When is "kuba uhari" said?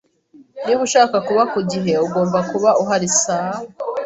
2.49-3.09